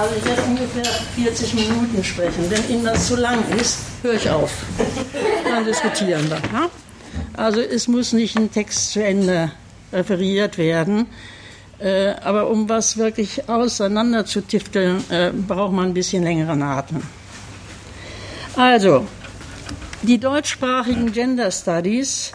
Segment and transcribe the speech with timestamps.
[0.00, 2.46] Also ich werde ungefähr 40 Minuten sprechen.
[2.48, 4.50] Wenn Ihnen das zu lang ist, höre ich auf.
[5.44, 6.36] Dann diskutieren wir.
[6.36, 6.70] Ja?
[7.34, 9.52] Also es muss nicht ein Text zu Ende
[9.92, 11.04] referiert werden.
[11.78, 17.02] Äh, aber um was wirklich auseinander zu tifteln, äh, braucht man ein bisschen längeren Atem.
[18.56, 19.06] Also,
[20.00, 22.32] die deutschsprachigen Gender Studies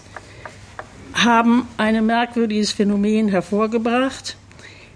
[1.15, 4.37] haben ein merkwürdiges Phänomen hervorgebracht,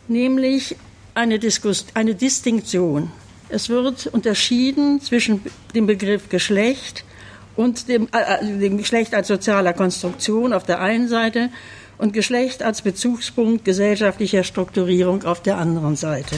[0.08, 0.76] nämlich
[1.14, 3.12] eine, Diskus eine Distinktion.
[3.50, 5.42] Es wird unterschieden zwischen
[5.74, 7.04] dem Begriff Geschlecht
[7.56, 11.50] und dem, äh, äh, dem Geschlecht als sozialer Konstruktion auf der einen Seite
[11.98, 16.36] und Geschlecht als Bezugspunkt gesellschaftlicher Strukturierung auf der anderen Seite.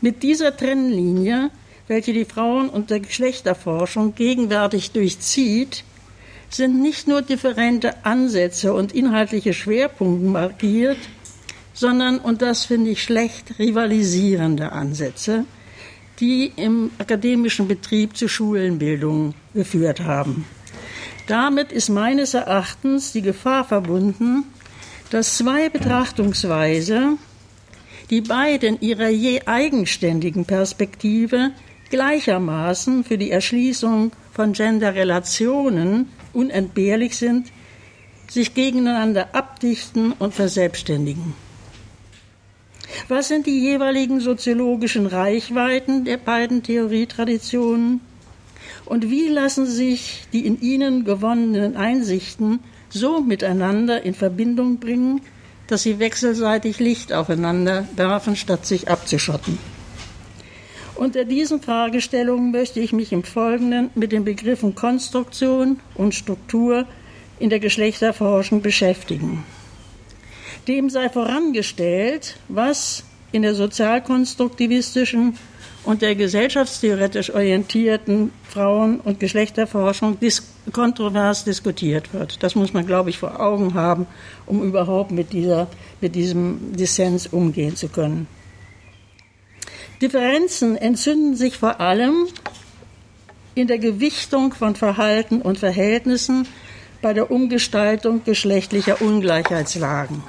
[0.00, 1.50] Mit dieser Trennlinie,
[1.88, 5.84] welche die Frauen- und der Geschlechterforschung gegenwärtig durchzieht,
[6.48, 10.98] sind nicht nur differente Ansätze und inhaltliche Schwerpunkte markiert,
[11.74, 15.44] sondern, und das finde ich schlecht, rivalisierende Ansätze,
[16.20, 20.46] die im akademischen Betrieb zu Schulenbildung geführt haben.
[21.26, 24.44] Damit ist meines Erachtens die Gefahr verbunden,
[25.10, 27.16] dass zwei Betrachtungsweise,
[28.10, 31.50] die beide in ihrer je eigenständigen Perspektive
[31.90, 37.50] gleichermaßen für die Erschließung von Genderrelationen unentbehrlich sind,
[38.28, 41.34] sich gegeneinander abdichten und verselbstständigen.
[43.08, 48.00] Was sind die jeweiligen soziologischen Reichweiten der beiden Theorietraditionen?
[48.86, 55.20] Und wie lassen sich die in ihnen gewonnenen Einsichten so miteinander in Verbindung bringen,
[55.66, 59.58] dass sie wechselseitig Licht aufeinander werfen, statt sich abzuschotten?
[60.94, 66.86] Unter diesen Fragestellungen möchte ich mich im Folgenden mit den Begriffen Konstruktion und Struktur
[67.38, 69.44] in der Geschlechterforschung beschäftigen.
[70.66, 75.36] Dem sei vorangestellt, was in der sozialkonstruktivistischen
[75.84, 80.42] und der gesellschaftstheoretisch orientierten Frauen- und Geschlechterforschung dis
[80.72, 82.42] kontrovers diskutiert wird.
[82.42, 84.06] Das muss man, glaube ich, vor Augen haben,
[84.46, 85.66] um überhaupt mit, dieser,
[86.00, 88.26] mit diesem Dissens umgehen zu können.
[90.00, 92.26] Differenzen entzünden sich vor allem
[93.54, 96.46] in der Gewichtung von Verhalten und Verhältnissen
[97.02, 100.22] bei der Umgestaltung geschlechtlicher Ungleichheitslagen.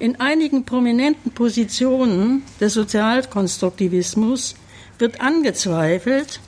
[0.00, 4.54] In einigen prominenten Positionen des Sozialkonstruktivismus
[4.98, 6.40] wird angezweifelt,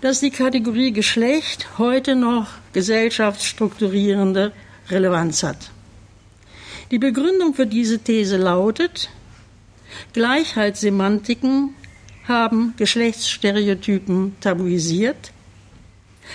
[0.00, 4.52] dass die Kategorie Geschlecht heute noch gesellschaftsstrukturierende
[4.88, 5.70] Relevanz hat.
[6.90, 9.08] Die Begründung für diese These lautet,
[10.12, 11.74] Gleichheitssemantiken
[12.26, 15.30] haben Geschlechtsstereotypen tabuisiert,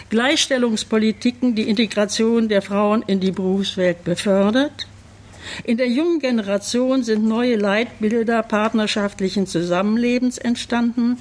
[0.10, 4.88] Gleichstellungspolitiken die Integration der Frauen in die Berufswelt befördert,
[5.64, 11.18] in der jungen Generation sind neue Leitbilder partnerschaftlichen Zusammenlebens entstanden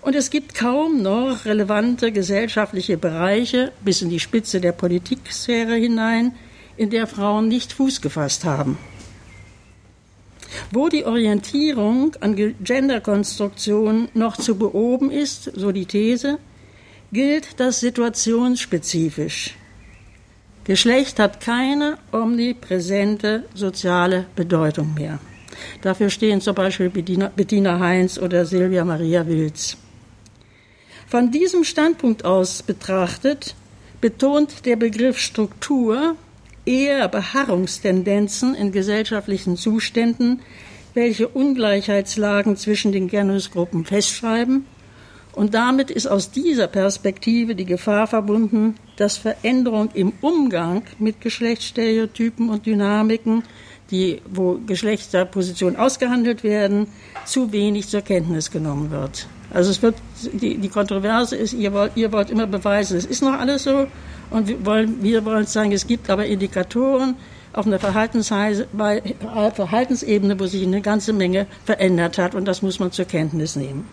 [0.00, 6.34] und es gibt kaum noch relevante gesellschaftliche Bereiche bis in die Spitze der Politiksphäre hinein,
[6.76, 8.78] in der Frauen nicht Fuß gefasst haben.
[10.70, 16.38] Wo die Orientierung an Genderkonstruktionen noch zu beoben ist, so die These,
[17.12, 19.56] gilt das situationsspezifisch.
[20.68, 25.18] Geschlecht hat keine omnipräsente soziale Bedeutung mehr.
[25.80, 29.78] Dafür stehen zum Beispiel Bettina, Heinz oder Silvia Maria Wilz.
[31.06, 33.54] Von diesem Standpunkt aus betrachtet
[34.02, 36.16] betont der Begriff Struktur
[36.66, 40.40] eher Beharrungstendenzen in gesellschaftlichen Zuständen,
[40.92, 44.66] welche Ungleichheitslagen zwischen den Genusgruppen festschreiben
[45.38, 52.50] und damit ist aus dieser Perspektive die Gefahr verbunden, dass Veränderung im Umgang mit Geschlechtsstereotypen
[52.50, 53.44] und Dynamiken,
[53.92, 56.88] die, wo Geschlechterpositionen ausgehandelt werden,
[57.24, 59.28] zu wenig zur Kenntnis genommen wird.
[59.54, 59.94] Also es wird,
[60.32, 63.86] die, die Kontroverse ist, ihr wollt, ihr wollt immer beweisen, es ist noch alles so
[64.30, 67.14] und wir wollen, wir wollen sagen, es gibt aber Indikatoren
[67.52, 73.04] auf einer Verhaltensebene, wo sich eine ganze Menge verändert hat und das muss man zur
[73.04, 73.86] Kenntnis nehmen.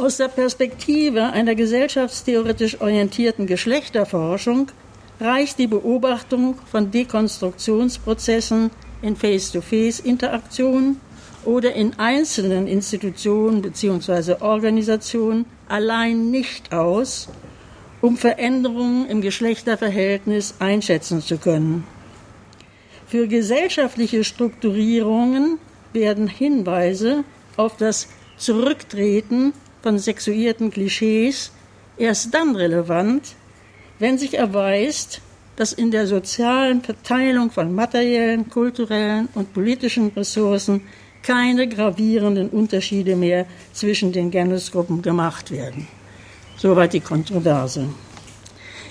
[0.00, 4.68] Aus der Perspektive einer gesellschaftstheoretisch orientierten Geschlechterforschung
[5.20, 8.70] reicht die Beobachtung von Dekonstruktionsprozessen
[9.02, 11.02] in Face-to-Face-Interaktionen
[11.44, 14.36] oder in einzelnen Institutionen bzw.
[14.40, 17.28] Organisationen allein nicht aus,
[18.00, 21.84] um Veränderungen im Geschlechterverhältnis einschätzen zu können.
[23.06, 25.58] Für gesellschaftliche Strukturierungen
[25.92, 27.22] werden Hinweise
[27.58, 28.08] auf das
[28.38, 31.52] Zurücktreten von sexuierten Klischees
[31.96, 33.34] erst dann relevant,
[33.98, 35.20] wenn sich erweist,
[35.56, 40.82] dass in der sozialen Verteilung von materiellen, kulturellen und politischen Ressourcen
[41.22, 45.86] keine gravierenden Unterschiede mehr zwischen den Genusgruppen gemacht werden.
[46.56, 47.88] Soweit die Kontroverse.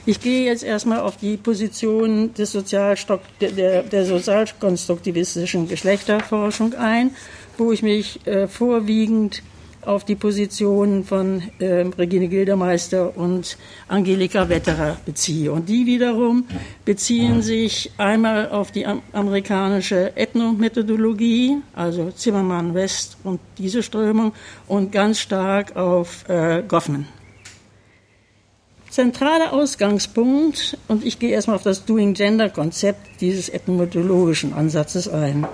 [0.05, 7.11] Ich gehe jetzt erstmal auf die Position des Sozialstock, der, der sozialkonstruktivistischen Geschlechterforschung ein,
[7.57, 9.43] wo ich mich äh, vorwiegend
[9.85, 15.51] auf die Positionen von äh, Regine Gildermeister und Angelika Wetterer beziehe.
[15.51, 16.45] Und die wiederum
[16.85, 24.33] beziehen sich einmal auf die amerikanische Ethnomethodologie, also Zimmermann West und diese Strömung,
[24.67, 27.07] und ganz stark auf äh, Goffman.
[28.89, 35.47] Zentraler Ausgangspunkt, und ich gehe erstmal auf das Doing Gender Konzept dieses ethnomethodologischen Ansatzes ein.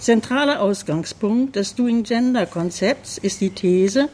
[0.00, 4.08] Zentraler Ausgangspunkt des Doing Gender Konzepts ist die These,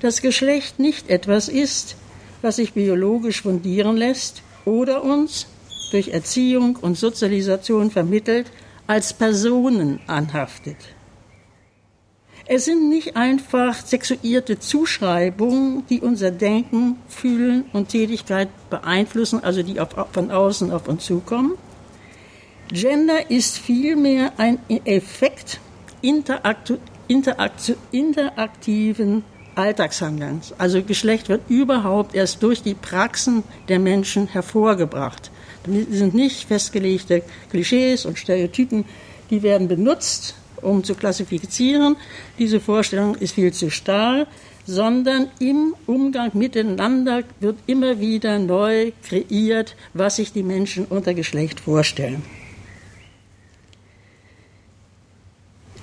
[0.00, 1.96] dass Geschlecht nicht etwas ist,
[2.42, 5.46] was sich biologisch fundieren lässt oder uns
[5.90, 8.50] durch Erziehung und Sozialisation vermittelt
[8.86, 10.76] als Personen anhaftet.
[12.46, 19.80] Es sind nicht einfach sexuierte Zuschreibungen, die unser Denken, Fühlen und Tätigkeit beeinflussen, also die
[20.12, 21.52] von außen auf uns zukommen,
[22.70, 25.58] Gender ist vielmehr ein Effekt
[26.02, 26.76] interaktu
[27.08, 29.24] interaktu interaktiven
[29.54, 30.54] Alltagshandelns.
[30.58, 35.30] Also Geschlecht wird überhaupt erst durch die Praxen der Menschen hervorgebracht.
[35.64, 38.84] Das sind nicht festgelegte Klischees und Stereotypen,
[39.30, 41.96] die werden benutzt, um zu klassifizieren.
[42.38, 44.26] Diese Vorstellung ist viel zu starr,
[44.66, 51.60] sondern im Umgang miteinander wird immer wieder neu kreiert, was sich die Menschen unter Geschlecht
[51.60, 52.22] vorstellen.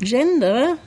[0.01, 0.77] Gender,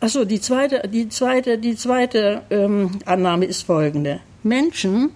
[0.00, 4.20] also die zweite, die zweite, die zweite ähm, Annahme ist folgende.
[4.42, 5.10] Menschen,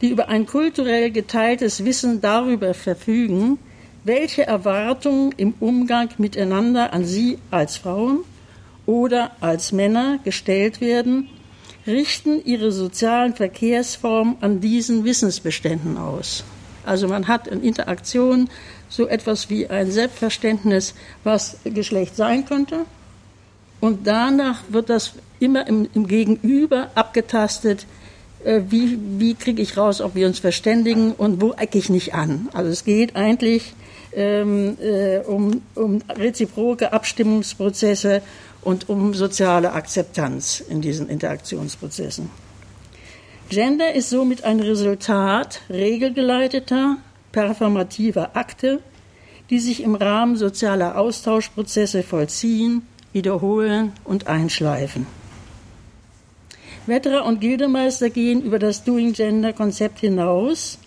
[0.00, 3.58] die über ein kulturell geteiltes Wissen darüber verfügen,
[4.04, 8.20] welche Erwartungen im Umgang miteinander an sie als Frauen
[8.86, 11.28] oder als Männer gestellt werden,
[11.86, 16.44] richten ihre sozialen Verkehrsformen an diesen Wissensbeständen aus.
[16.84, 18.50] Also man hat in Interaktion
[18.94, 20.94] so etwas wie ein Selbstverständnis,
[21.24, 22.86] was Geschlecht sein könnte.
[23.80, 27.86] Und danach wird das immer im, im Gegenüber abgetastet,
[28.44, 32.14] äh, wie, wie kriege ich raus, ob wir uns verständigen und wo ecke ich nicht
[32.14, 32.48] an.
[32.52, 33.74] Also es geht eigentlich
[34.12, 38.22] ähm, äh, um, um reziproke Abstimmungsprozesse
[38.62, 42.30] und um soziale Akzeptanz in diesen Interaktionsprozessen.
[43.50, 46.96] Gender ist somit ein Resultat regelgeleiteter,
[47.34, 48.78] performativer Akte,
[49.50, 52.82] die sich im Rahmen sozialer Austauschprozesse vollziehen,
[53.12, 55.06] wiederholen und einschleifen.
[56.86, 60.78] Wetterer und Gildemeister gehen über das Doing Gender Konzept hinaus,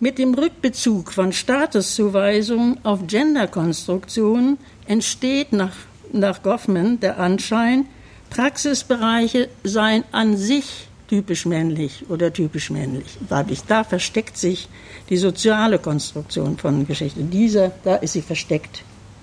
[0.00, 5.74] Mit dem Rückbezug von Statuszuweisungen auf Genderkonstruktionen entsteht nach,
[6.12, 7.86] nach Goffman der Anschein,
[8.30, 13.62] Praxisbereiche seien an sich typisch männlich oder typisch männlich, weiblich.
[13.68, 14.68] Da versteckt sich
[15.10, 17.22] die soziale Konstruktion von Geschichte.
[17.22, 18.82] Dieser, da ist sie versteckt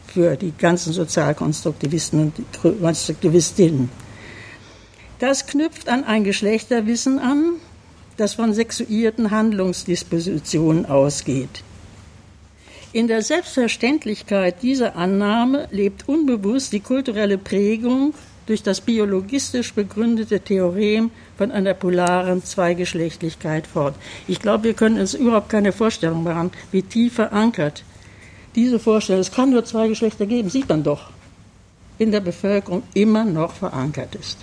[0.10, 3.90] für die ganzen Sozialkonstruktivisten und Konstruktivistinnen.
[5.20, 7.56] Das knüpft an ein Geschlechterwissen an,
[8.18, 11.64] das von sexuierten Handlungsdispositionen ausgeht.
[12.92, 18.14] In der Selbstverständlichkeit dieser Annahme lebt unbewusst die kulturelle Prägung
[18.48, 23.94] durch das biologistisch begründete Theorem von einer polaren Zweigeschlechtlichkeit fort.
[24.28, 27.84] Ich glaube, wir können uns überhaupt keine Vorstellung machen, wie tief verankert
[28.60, 31.10] diese Vorstellung, es kann nur zwei Geschlechter geben, sieht man doch.
[32.00, 34.38] in der Bevölkerung immer noch verankert ist.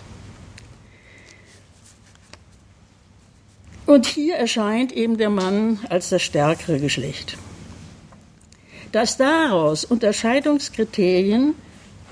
[3.87, 7.38] Und hier erscheint eben der Mann als das stärkere Geschlecht.
[8.92, 11.54] Dass daraus Unterscheidungskriterien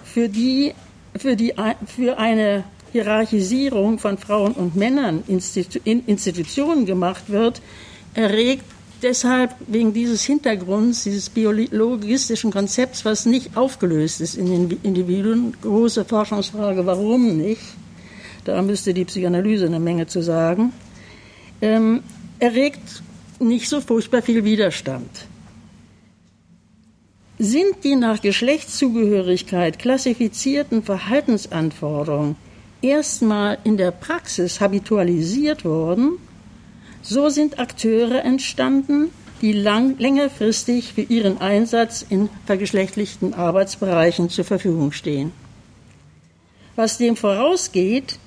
[0.05, 0.75] für, die,
[1.17, 1.53] für, die,
[1.87, 7.61] für eine Hierarchisierung von Frauen und Männern in Institutionen gemacht wird,
[8.15, 8.65] erregt
[9.05, 16.05] deshalb wegen dieses Hintergrunds, dieses biologistischen Konzepts, was nicht aufgelöst ist in den Individuen, große
[16.05, 17.63] Forschungsfrage, warum nicht?
[18.45, 20.73] Da müsste die Psychoanalyse eine Menge zu sagen
[21.65, 22.03] ähm,
[22.39, 23.03] erregt
[23.41, 25.27] nicht so furchtbar viel Widerstand.
[27.39, 32.37] Sind die nach Geschlechtszugehörigkeit klassifizierten Verhaltensanforderungen
[32.81, 36.19] erstmal in der Praxis habitualisiert worden,
[37.05, 39.11] so sind Akteure entstanden,
[39.43, 45.33] die lang, längerfristig für ihren Einsatz in vergeschlechtlichten Arbeitsbereichen zur Verfügung stehen.
[46.77, 48.19] Was dem vorausgeht,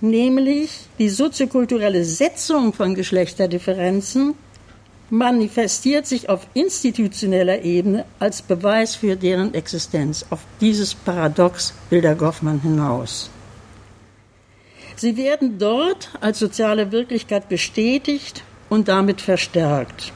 [0.00, 4.34] nämlich die soziokulturelle Setzung von Geschlechterdifferenzen
[5.08, 10.24] manifestiert sich auf institutioneller Ebene als Beweis für deren Existenz.
[10.30, 13.30] Auf dieses Paradox will der Goffmann hinaus.
[14.96, 20.12] Sie werden dort als soziale Wirklichkeit bestätigt und damit verstärkt.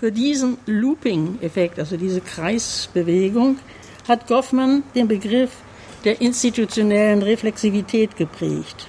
[0.00, 3.58] Für diesen Looping-Effekt, also diese Kreisbewegung,
[4.06, 5.50] hat Goffmann den Begriff
[6.04, 8.86] der institutionellen Reflexivität geprägt.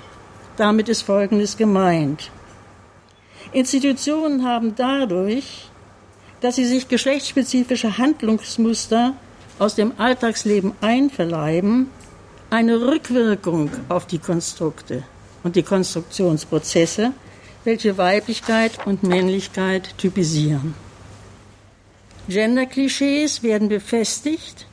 [0.57, 2.29] Damit ist Folgendes gemeint.
[3.53, 5.69] Institutionen haben dadurch,
[6.41, 9.13] dass sie sich geschlechtsspezifische Handlungsmuster
[9.59, 11.89] aus dem Alltagsleben einverleiben,
[12.49, 15.03] eine Rückwirkung auf die Konstrukte
[15.43, 17.13] und die Konstruktionsprozesse,
[17.63, 20.73] welche Weiblichkeit und Männlichkeit typisieren.
[22.27, 24.67] Gender-Klischees werden befestigt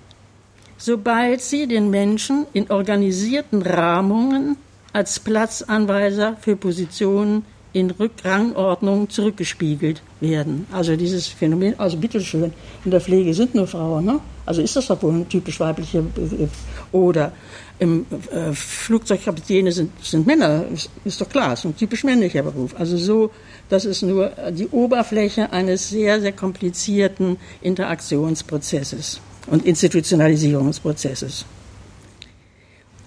[0.84, 4.56] sobald sie den Menschen in organisierten Rahmungen
[4.92, 10.66] als Platzanweiser für Positionen in Rückrangordnung zurückgespiegelt werden.
[10.70, 12.52] Also dieses Phänomen, also bitteschön,
[12.84, 14.20] in der Pflege sind nur Frauen, ne?
[14.46, 16.50] Also ist das doch wohl ein typisch weiblicher Begriff.
[16.92, 17.32] Oder
[17.78, 22.74] im äh, Flugzeugkapitäne sind, sind Männer, ist, ist doch klar, ist ein typisch männlicher Beruf.
[22.78, 23.30] Also so,
[23.68, 31.46] das ist nur die Oberfläche eines sehr, sehr komplizierten Interaktionsprozesses und Institutionalisierungsprozesses.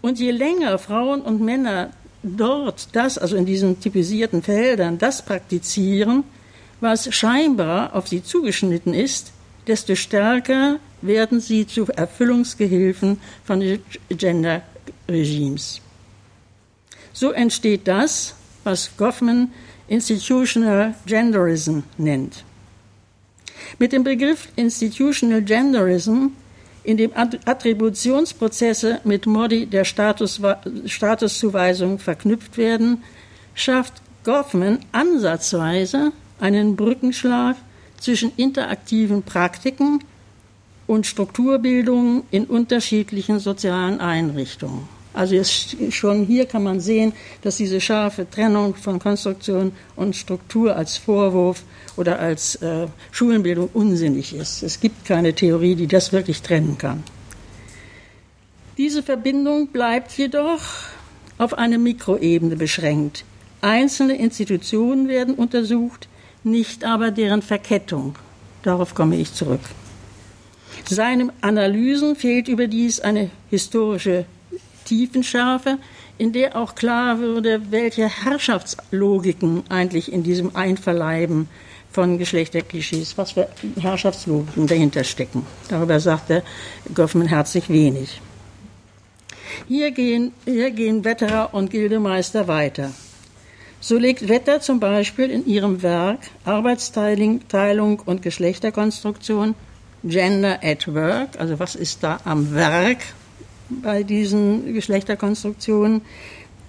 [0.02, 1.92] Und je länger Frauen und Männer
[2.24, 6.24] dort das, also in diesen typisierten Feldern, das praktizieren,
[6.82, 9.32] was scheinbar auf sie zugeschnitten ist,
[9.68, 15.82] desto stärker werden sie zu Erfüllungsgehilfen von Gender-Regimes.
[17.14, 19.52] So entsteht das, was Goffman
[19.88, 22.44] Institutional Genderism nennt.
[23.80, 26.28] Mit dem Begriff Institutional Genderism,
[26.84, 30.40] in dem Attributionsprozesse mit Modi der Status,
[30.86, 33.04] Statuszuweisung verknüpft werden,
[33.56, 37.58] schafft Goffman ansatzweise einen Brückenschlag
[38.00, 40.00] zwischen interaktiven Praktiken
[40.88, 44.88] und Strukturbildungen in unterschiedlichen sozialen Einrichtungen.
[45.14, 47.12] Also jetzt schon hier kann man sehen,
[47.42, 51.64] dass diese scharfe Trennung von Konstruktion und Struktur als Vorwurf
[51.96, 54.62] oder als äh, Schulenbildung unsinnig ist.
[54.62, 57.04] Es gibt keine Theorie, die das wirklich trennen kann.
[58.78, 60.62] Diese Verbindung bleibt jedoch
[61.40, 63.26] auf eine Mikroebene beschränkt.
[63.62, 66.08] Einzelne Institutionen werden untersucht,
[66.48, 68.16] nicht aber deren Verkettung.
[68.64, 69.62] Darauf komme ich zurück.
[70.90, 74.26] Seinen Analysen fehlt überdies eine historische
[74.86, 75.78] Tiefenschärfe,
[76.18, 81.48] in der auch klar würde, welche Herrschaftslogiken eigentlich in diesem Einverleiben
[81.92, 83.50] von Geschlechterklischees, was für
[83.80, 85.46] Herrschaftslogiken dahinter stecken.
[85.70, 86.44] Darüber sagte
[86.94, 88.22] Goffman herzlich wenig.
[89.68, 92.92] Hier gehen, hier gehen Wetterer und Gildemeister weiter.
[93.88, 99.56] So legt Wetter zum Beispiel in ihrem Werk Arbeitsteilung und Geschlechterkonstruktion
[100.04, 102.98] Gender at Work, also was ist da am Werk
[103.70, 106.02] bei diesen Geschlechterkonstruktionen,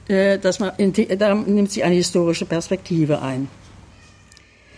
[0.06, 0.70] äh, dass man,
[1.18, 3.48] da nimmt sie eine historische Perspektive ein.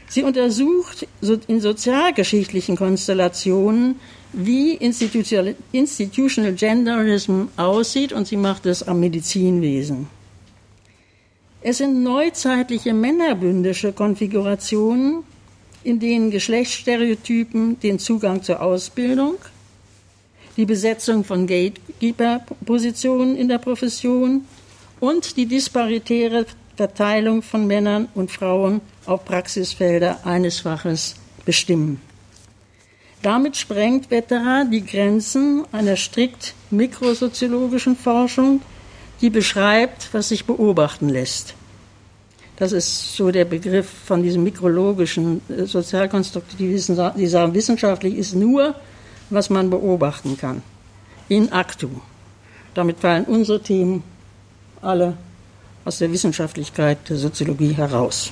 [0.09, 1.07] Sie untersucht
[1.47, 3.97] in sozialgeschichtlichen Konstellationen,
[4.33, 10.20] wie Institutional Genderism aussieht und sie macht es am Medizinwesen.
[11.63, 15.25] Es sind neuzeitliche männerbündische Konfigurationen,
[15.85, 19.35] in denen Geschlechtsstereotypen den Zugang zur Ausbildung,
[20.57, 24.47] die Besetzung von Gatekeeper-Positionen in der Profession
[25.01, 32.01] und die disparitäre Verteilung von Männern und Frauen auf Praxisfelder eines Faches bestimmen.
[33.23, 38.63] Damit sprengt Wetterer die Grenzen einer strikt mikrosoziologischen Forschung,
[39.21, 41.55] die beschreibt, was sich beobachten lässt.
[42.57, 46.99] Das ist so der Begriff von diesem mikrologischen äh, Sozialkonstruktivismus.
[47.17, 48.75] Die sagen, wissenschaftlich ist nur,
[49.31, 50.63] was man beobachten kann.
[51.29, 51.89] In actu.
[52.75, 54.03] Damit fallen unsere Themen
[54.83, 55.17] alle
[55.85, 58.31] aus der Wissenschaftlichkeit der Soziologie heraus.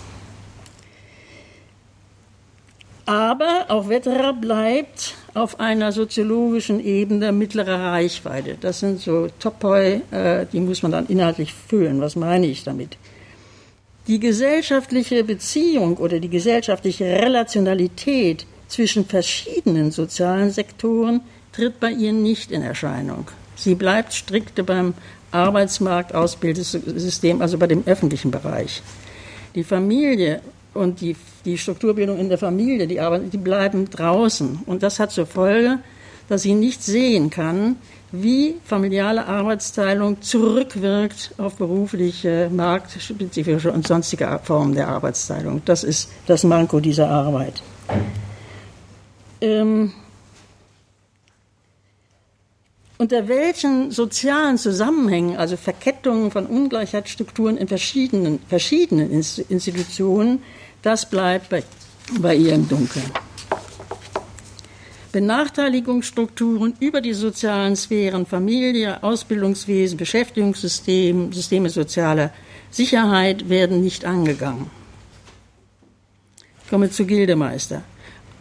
[3.09, 8.59] Aber auch Wetterer bleibt auf einer soziologischen Ebene mittlerer Reichweite.
[8.61, 12.03] Das sind so Topoi, äh, die muss man dann inhaltlich füllen.
[12.03, 12.99] Was meine ich damit?
[14.09, 21.23] Die gesellschaftliche Beziehung oder die gesellschaftliche Relationalität zwischen verschiedenen sozialen Sektoren
[21.53, 23.29] tritt bei ihr nicht in Erscheinung.
[23.57, 24.93] Sie bleibt strikt beim
[25.31, 28.83] Arbeitsmarkt, Ausbildungssystem, also bei dem öffentlichen Bereich.
[29.55, 30.43] Die Familie
[30.75, 34.61] und die, die Strukturbildung in der Familie, die, Arbeit, die bleiben draußen.
[34.67, 35.79] Und das hat zur Folge,
[36.29, 37.77] dass sie nicht sehen kann,
[38.13, 45.63] wie familiale Arbeitsteilung zurückwirkt auf berufliche, marktspezifische und sonstige Formen der Arbeitsteilung.
[45.65, 47.63] Das ist das Manko dieser Arbeit.
[49.41, 49.93] Ähm,
[52.97, 60.43] unter welchen sozialen Zusammenhängen, also Verkettungen von Ungleichheitsstrukturen in verschiedenen, verschiedenen Institutionen,
[60.89, 61.63] das bleibt bei,
[62.19, 63.05] bei ihr im Dunkeln.
[65.13, 72.33] Benachteiligungsstrukturen über die sozialen Sphären, Familie, Ausbildungswesen, Beschäftigungssystem, Systeme sozialer
[72.71, 74.71] Sicherheit werden nicht angegangen.
[76.65, 77.83] Ich komme zu Gildemeister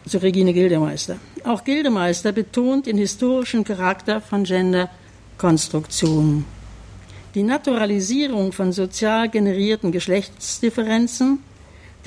[0.08, 1.16] zu Regine Gildemeister.
[1.44, 6.46] Auch Gildemeister betont den historischen Charakter von Genderkonstruktionen.
[7.34, 11.40] Die Naturalisierung von sozial generierten Geschlechtsdifferenzen,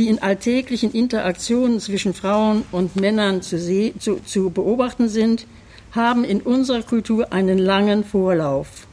[0.01, 3.59] die in alltäglichen Interaktionen zwischen Frauen und Männern zu,
[3.99, 5.45] zu, zu beobachten sind,
[5.91, 8.87] haben in unserer Kultur einen langen Vorlauf.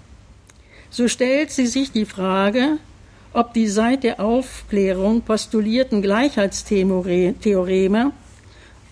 [0.90, 2.76] So stellt sie sich die Frage,
[3.32, 8.12] ob die seit der Aufklärung postulierten Gleichheitstheoreme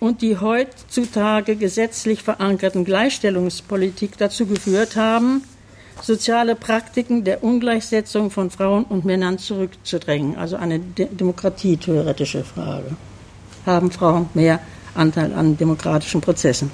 [0.00, 5.42] und die heutzutage gesetzlich verankerten Gleichstellungspolitik dazu geführt haben,
[6.02, 10.36] soziale Praktiken der Ungleichsetzung von Frauen und Männern zurückzudrängen.
[10.36, 12.96] Also eine de demokratietheoretische Frage.
[13.64, 14.60] Haben Frauen mehr
[14.94, 16.70] Anteil an demokratischen Prozessen?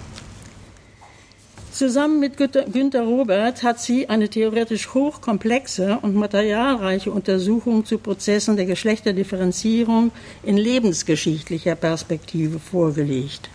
[1.73, 8.67] Zusammen mit Günter Robert hat sie eine theoretisch hochkomplexe und materialreiche Untersuchung zu Prozessen der
[8.67, 13.49] Geschlechterdifferenzierung in lebensgeschichtlicher Perspektive vorgelegt.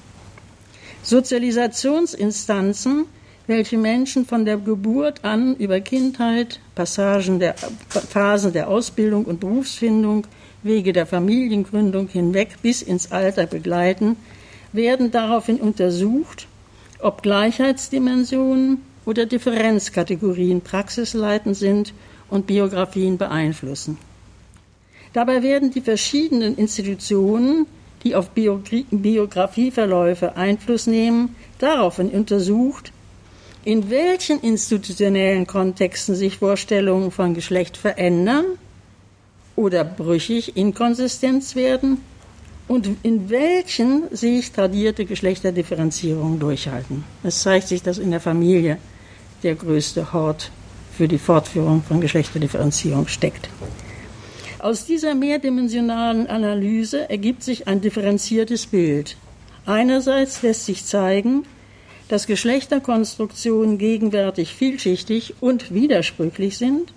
[1.04, 3.06] Sozialisationsinstanzen,
[3.48, 7.56] welche Menschen von der Geburt an über Kindheit, Passagen der,
[7.90, 10.28] Phasen der Ausbildung und Berufsfindung,
[10.64, 14.18] Wege der Familiengründung hinweg bis ins Alter begleiten,
[14.74, 16.48] werden daraufhin untersucht
[17.00, 21.94] ob Gleichheitsdimensionen oder Differenzkategorien praxisleitend sind
[22.30, 23.98] und Biografien beeinflussen.
[25.14, 27.66] Dabei werden die verschiedenen Institutionen,
[28.04, 32.92] die auf Biografieverläufe Einfluss nehmen, daraufhin untersucht,
[33.66, 38.46] in welchen institutionellen Kontexten sich Vorstellungen von Geschlecht verändern
[39.56, 41.98] oder brüchig, inkonsistent werden
[42.68, 47.04] und in welchen sich tradierte Geschlechterdifferenzierung durchhalten.
[47.24, 48.78] Es zeigt sich, dass in der Familie
[49.44, 50.52] der größte Hort
[50.96, 53.50] für die Fortführung von Geschlechterdifferenzierung steckt.
[54.60, 59.16] Aus dieser mehrdimensionalen Analyse ergibt sich ein differenziertes Bild.
[59.66, 61.44] Einerseits lässt sich zeigen,
[62.10, 66.94] dass Geschlechterkonstruktionen gegenwärtig vielschichtig und widersprüchlich sind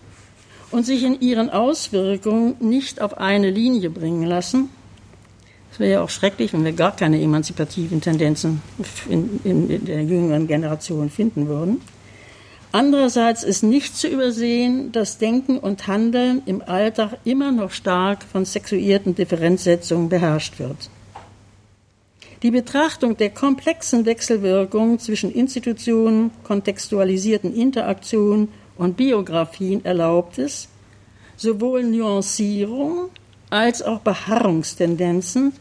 [0.71, 4.71] und sich in ihren Auswirkungen nicht auf eine Linie bringen lassen,
[5.81, 8.63] wäre ja auch schrecklich, wenn wir gar keine emanzipativen Tendenzen
[9.09, 11.81] in, in, in der jüngeren Generation finden würden.
[12.71, 18.45] Andererseits ist nicht zu übersehen, dass Denken und Handeln im Alltag immer noch stark von
[18.45, 20.89] sexuierten Differenzsetzungen beherrscht wird.
[22.43, 28.49] Die Betrachtung der komplexen Wechselwirkungen zwischen Institutionen, kontextualisierten Interaktionen
[28.79, 30.69] und Biografien erlaubt es,
[31.37, 33.11] sowohl Nuancierung
[33.51, 35.53] als auch Beharrungstendenzen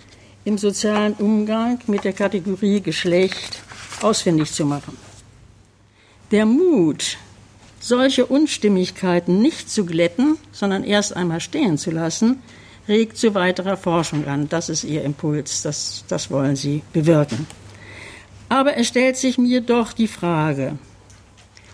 [0.46, 3.62] im sozialen Umgang mit der Kategorie Geschlecht
[4.02, 4.98] ausfindig zu machen.
[6.32, 7.18] Der Mut,
[7.82, 12.42] solche Unstimmigkeiten nicht zu glätten, sondern erst einmal stehen zu lassen,
[12.90, 14.50] regt zu weiterer Forschung an.
[14.50, 17.48] Das ist Ihr Impuls, das, das wollen Sie bewirken.
[18.50, 20.78] Aber es stellt sich mir doch die Frage,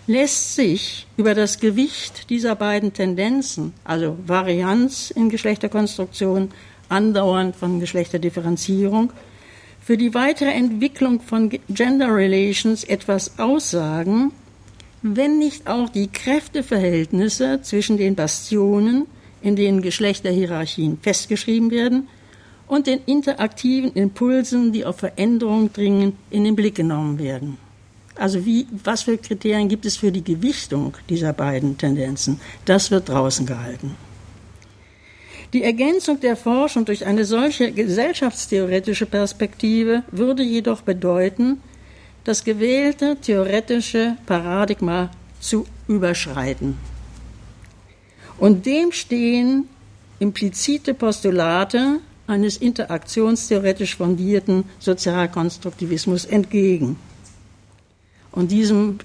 [0.06, 6.50] lässt sich über das Gewicht dieser beiden Tendenzen, also Varianz in Geschlechterkonstruktion
[6.88, 9.12] andauernd von Geschlechterdifferenzierung,
[9.80, 14.32] für die weitere Entwicklung von Gender Relations etwas aussagen,
[15.02, 19.06] wenn nicht auch die Kräfteverhältnisse zwischen den Bastionen,
[19.46, 22.08] in denen Geschlechterhierarchien festgeschrieben werden,
[22.66, 27.56] und den interaktiven Impulsen, die auf Veränderung dringen, in den Blick genommen werden.
[28.16, 32.40] Also wie, was für Kriterien gibt es für die Gewichtung dieser beiden Tendenzen?
[32.64, 33.94] Das wird draußen gehalten.
[35.52, 41.60] Die Ergänzung der Forschung durch eine solche gesellschaftstheoretische Perspektive würde jedoch bedeuten,
[42.24, 46.95] das gewählte theoretische Paradigma zu überschreiten.
[48.38, 49.68] Und dem stehen
[50.18, 56.96] implizite Postulate eines interaktionstheoretisch fundierten Sozialkonstruktivismus entgegen.
[58.32, 58.98] Und diesem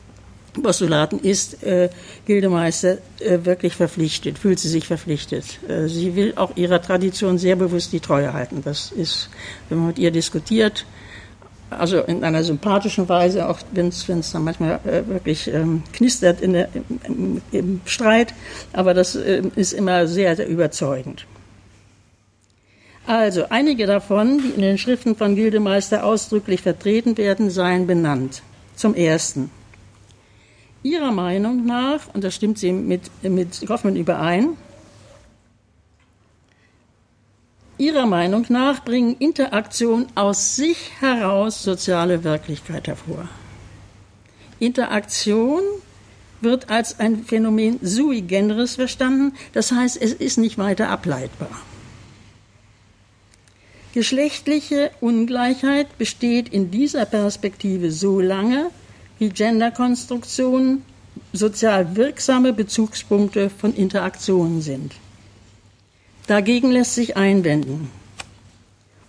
[0.61, 1.89] Postulaten ist äh,
[2.25, 5.59] Gildemeister äh, wirklich verpflichtet, fühlt sie sich verpflichtet.
[5.69, 8.61] Äh, sie will auch ihrer Tradition sehr bewusst die Treue halten.
[8.63, 9.29] Das ist,
[9.69, 10.85] wenn man mit ihr diskutiert,
[11.71, 16.69] also in einer sympathischen Weise, auch wenn es dann manchmal äh, wirklich ähm, knistert der,
[17.05, 18.33] im, im, Streit,
[18.73, 21.25] aber das äh, ist immer sehr, sehr überzeugend.
[23.07, 28.43] Also einige davon, die in den Schriften von Gildemeister ausdrücklich vertreten werden, seien benannt.
[28.75, 29.49] Zum Ersten
[30.83, 34.57] Ihrer Meinung nach, und da stimmt sie mit, mit Goffman überein,
[37.81, 43.27] Ihrer Meinung nach bringen Interaktion aus sich heraus soziale Wirklichkeit hervor.
[44.59, 45.63] Interaktion
[46.41, 51.49] wird als ein Phänomen sui generis verstanden, das heißt, es ist nicht weiter ableitbar.
[53.95, 58.69] Geschlechtliche Ungleichheit besteht in dieser Perspektive so lange,
[59.17, 60.83] wie Genderkonstruktionen
[61.33, 64.93] sozial wirksame Bezugspunkte von Interaktionen sind.
[66.27, 67.89] Dagegen lässt sich einwenden.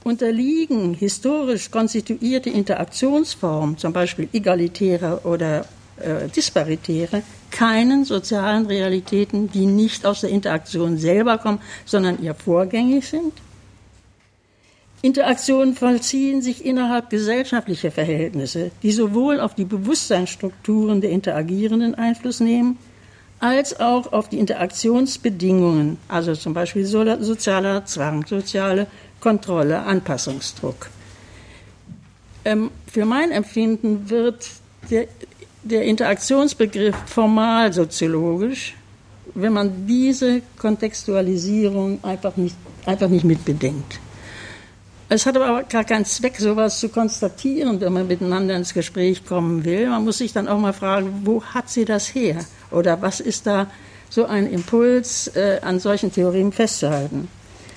[0.05, 5.65] Unterliegen historisch konstituierte Interaktionsformen, zum Beispiel egalitäre oder
[5.99, 13.07] äh, disparitäre, keinen sozialen Realitäten, die nicht aus der Interaktion selber kommen, sondern ihr vorgängig
[13.07, 13.33] sind?
[15.03, 22.79] Interaktionen vollziehen sich innerhalb gesellschaftlicher Verhältnisse, die sowohl auf die Bewusstseinsstrukturen der Interagierenden Einfluss nehmen,
[23.43, 28.87] als auch auf die Interaktionsbedingungen, also zum Beispiel sozialer Zwang, soziale
[29.19, 30.89] Kontrolle, Anpassungsdruck.
[32.45, 34.49] Ähm, für mein Empfinden wird
[34.91, 35.09] der,
[35.65, 38.75] der Interaktionsbegriff formal soziologisch,
[39.35, 42.55] wenn man diese Kontextualisierung einfach nicht,
[42.87, 43.99] einfach nicht mitbedenkt.
[45.15, 49.63] Es hat aber gar keinen Zweck, sowas zu konstatieren, wenn man miteinander ins Gespräch kommen
[49.63, 49.91] will.
[49.91, 52.39] Man muss sich dann auch mal fragen, wo hat sie das her?
[52.71, 53.67] Oder was ist da
[54.09, 57.29] so ein Impuls, äh, an solchen Theorien festzuhalten?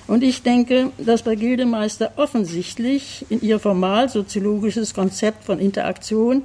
[0.06, 6.42] Und ich denke, dass bei Gildemeister offensichtlich in ihr formal soziologisches Konzept von Interaktion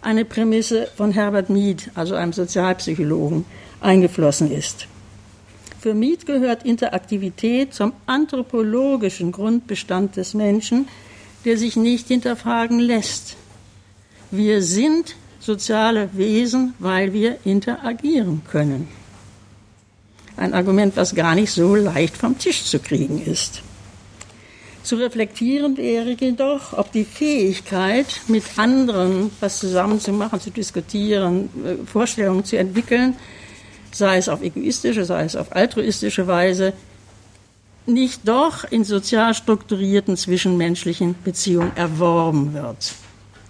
[0.00, 3.44] eine Prämisse von Herbert Mead, also einem Sozialpsychologen,
[3.82, 4.86] eingeflossen ist.
[5.80, 10.86] Für Miet gehört Interaktivität zum anthropologischen Grundbestand des Menschen,
[11.46, 13.36] der sich nicht hinterfragen lässt.
[14.30, 18.88] Wir sind soziale Wesen, weil wir interagieren können.
[20.36, 23.62] Ein Argument, was gar nicht so leicht vom Tisch zu kriegen ist.
[24.82, 32.44] Zu reflektieren wäre jedoch, ob die Fähigkeit, mit anderen was zusammenzumachen, zu diskutieren, äh, Vorstellungen
[32.44, 33.16] zu entwickeln,
[33.92, 36.72] sei es auf egoistische, sei es auf altruistische Weise,
[37.86, 42.94] nicht doch in sozial strukturierten zwischenmenschlichen Beziehungen erworben wird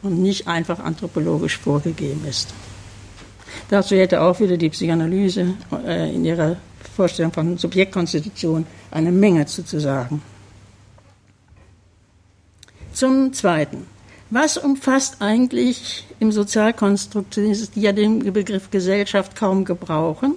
[0.02, 2.54] und nicht einfach anthropologisch vorgegeben ist.
[3.68, 5.54] Dazu hätte auch wieder die Psychoanalyse
[5.86, 6.56] äh, in ihrer
[6.96, 10.22] Vorstellung von Subjektkonstitution eine Menge zu, zu sagen.
[12.92, 13.86] Zum Zweiten.
[14.32, 20.36] Was umfasst eigentlich im Sozialkonstruktionismus, die ja den Begriff Gesellschaft kaum gebrauchen,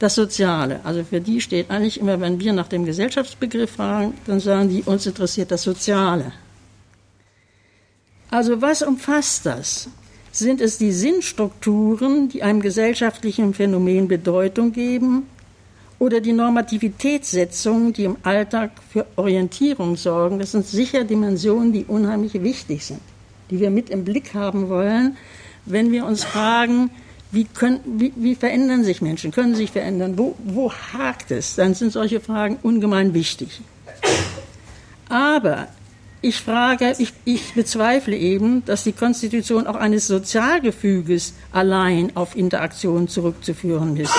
[0.00, 0.80] das Soziale?
[0.82, 4.82] Also für die steht eigentlich immer, wenn wir nach dem Gesellschaftsbegriff fragen, dann sagen die,
[4.82, 6.32] uns interessiert das Soziale.
[8.28, 9.88] Also was umfasst das?
[10.32, 15.28] Sind es die Sinnstrukturen, die einem gesellschaftlichen Phänomen Bedeutung geben?
[16.00, 20.40] Oder die Normativitätssetzungen, die im Alltag für Orientierung sorgen?
[20.40, 23.00] Das sind sicher Dimensionen, die unheimlich wichtig sind
[23.50, 25.16] die wir mit im Blick haben wollen,
[25.64, 26.90] wenn wir uns fragen,
[27.30, 31.74] wie, können, wie, wie verändern sich Menschen, können sich verändern, wo, wo hakt es, dann
[31.74, 33.60] sind solche Fragen ungemein wichtig.
[35.08, 35.68] Aber
[36.20, 43.08] ich frage, ich, ich, bezweifle eben, dass die Konstitution auch eines Sozialgefüges allein auf Interaktion
[43.08, 44.14] zurückzuführen ist.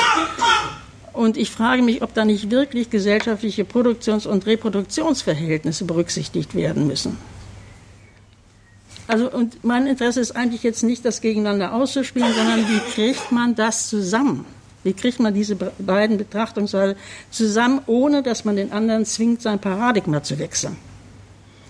[1.11, 7.17] Und ich frage mich, ob da nicht wirklich gesellschaftliche Produktions- und Reproduktionsverhältnisse berücksichtigt werden müssen.
[9.09, 13.55] Also, und mein Interesse ist eigentlich jetzt nicht, das gegeneinander auszuspielen, sondern wie kriegt man
[13.55, 14.45] das zusammen?
[14.83, 16.95] Wie kriegt man diese beiden Betrachtungsweise
[17.31, 20.77] zusammen, ohne dass man den anderen zwingt, sein Paradigma zu wechseln?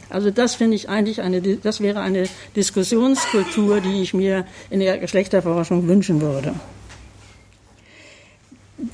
[0.10, 2.25] Also das finde ich eigentlich eine, das wäre eine
[2.58, 6.56] Diskussionskultur, die ich mir in der Geschlechterforschung wünschen würde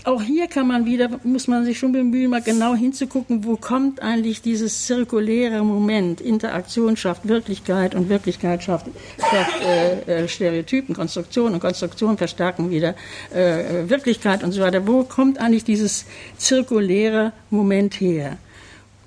[0.04, 4.02] auch hier kann man wieder, muss man sich schon bemühen, mal genau hinzugucken, wo kommt
[4.02, 8.88] eigentlich dieses zirkuläre Moment, Interaktion schafft Wirklichkeit und Wirklichkeit schafft,
[9.20, 12.96] schafft äh, äh, Stereotypen, Konstruktion und Konstruktion verstärken wieder
[13.34, 14.88] äh, Wirklichkeit und so weiter.
[14.88, 16.06] Wo kommt eigentlich dieses
[16.38, 18.38] zirkuläre Moment her?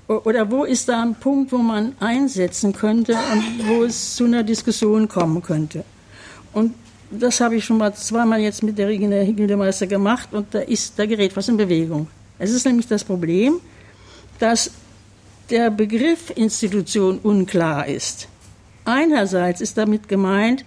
[0.06, 4.42] Oder wo ist da ein Punkt, wo man einsetzen könnte und wo es zu einer
[4.42, 5.84] Diskussion kommen könnte?
[6.54, 6.74] Und
[7.10, 10.98] das habe ich schon mal zweimal jetzt mit der Regina Gildemeister gemacht und da ist,
[10.98, 12.08] da gerät was in Bewegung.
[12.38, 13.60] Es ist nämlich das Problem,
[14.38, 14.70] dass
[15.50, 18.28] der Begriff Institution unklar ist.
[18.84, 20.64] Einerseits ist damit gemeint,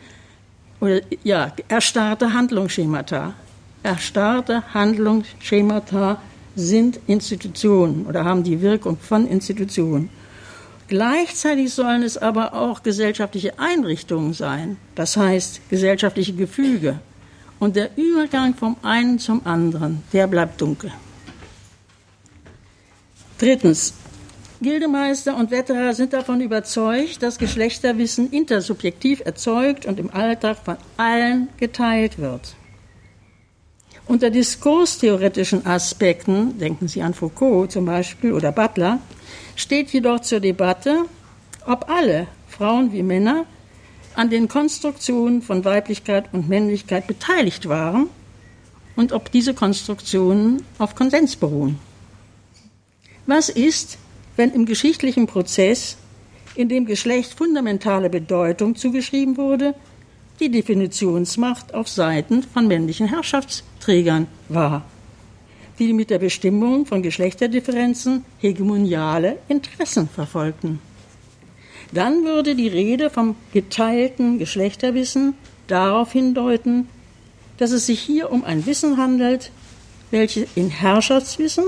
[0.80, 3.36] oder ja, erstarrte Handlungsschemata.
[3.84, 6.20] Erstarrte Handlungsschemata
[6.56, 10.10] sind Institutionen oder haben die Wirkung von Institutionen.
[10.92, 17.00] Gleichzeitig sollen es aber auch gesellschaftliche Einrichtungen sein, das heißt gesellschaftliche Gefüge.
[17.60, 20.92] Und der Übergang vom einen zum anderen, der bleibt dunkel.
[23.38, 23.94] Drittens.
[24.62, 31.48] Gildemeister und Wetterer sind davon überzeugt, dass Geschlechterwissen intersubjektiv erzeugt und im Alltag von allen
[31.56, 32.54] geteilt wird.
[34.08, 39.00] Unter diskurstheoretischen Aspekten, denken Sie an Foucault zum Beispiel oder Butler,
[39.62, 41.06] steht jedoch zur Debatte,
[41.66, 43.46] ob alle, Frauen wie Männer,
[44.16, 48.08] an den Konstruktionen von Weiblichkeit und Männlichkeit beteiligt waren
[48.96, 51.80] und ob diese Konstruktionen auf Konsens beruhen.
[53.26, 53.98] Was ist,
[54.36, 55.98] wenn im geschichtlichen Prozess,
[56.56, 59.76] in dem Geschlecht fundamentale Bedeutung zugeschrieben wurde,
[60.40, 64.84] die Definitionsmacht auf Seiten von männlichen Herrschaftsträgern war?
[65.82, 70.80] Die mit der Bestimmung von Geschlechterdifferenzen hegemoniale Interessen verfolgten.
[71.92, 75.34] Dann würde die Rede vom geteilten Geschlechterwissen
[75.66, 76.88] darauf hindeuten,
[77.58, 79.50] dass es sich hier um ein Wissen handelt,
[80.12, 81.66] welches in Herrschaftswissen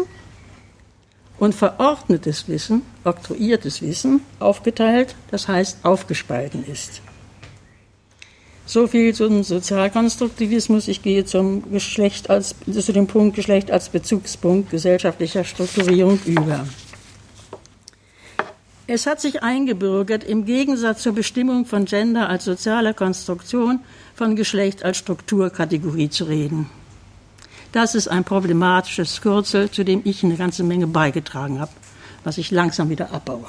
[1.39, 7.01] und verordnetes Wissen, oktroyiertes Wissen, aufgeteilt, das heißt aufgespalten ist.
[8.65, 10.87] So viel zum Sozialkonstruktivismus.
[10.87, 16.65] Ich gehe zum Geschlecht als, zu dem Punkt Geschlecht als Bezugspunkt gesellschaftlicher Strukturierung über.
[18.87, 23.79] Es hat sich eingebürgert, im Gegensatz zur Bestimmung von Gender als soziale Konstruktion
[24.15, 26.69] von Geschlecht als Strukturkategorie zu reden.
[27.71, 31.71] Das ist ein problematisches Kürzel, zu dem ich eine ganze Menge beigetragen habe,
[32.23, 33.45] was ich langsam wieder abbaue.